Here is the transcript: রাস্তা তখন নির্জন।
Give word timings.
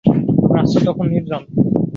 রাস্তা 0.55 0.79
তখন 0.87 1.05
নির্জন। 1.11 1.43